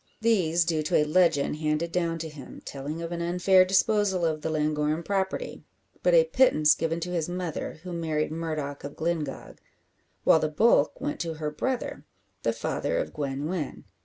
These 0.19 0.65
due 0.65 0.81
to 0.81 0.95
a 0.95 1.03
legend 1.03 1.57
handed 1.57 1.91
down 1.91 2.17
to 2.17 2.27
him, 2.27 2.63
telling 2.65 3.03
of 3.03 3.11
an 3.11 3.21
unfair 3.21 3.63
disposal 3.65 4.25
of 4.25 4.41
the 4.41 4.49
Llangorren 4.49 5.03
property; 5.03 5.63
but 6.01 6.15
a 6.15 6.23
pittance 6.23 6.73
given 6.73 6.99
to 7.01 7.11
his 7.11 7.29
mother 7.29 7.81
who 7.83 7.93
married 7.93 8.31
Murdock 8.31 8.83
of 8.83 8.95
Glyngog; 8.95 9.59
while 10.23 10.39
the 10.39 10.49
bulk 10.49 10.99
went 10.99 11.19
to 11.19 11.35
her 11.35 11.51
brother, 11.51 12.03
the 12.41 12.51
father 12.51 12.97
of 12.97 13.13
Gwen 13.13 13.45
Wynn. 13.47 13.83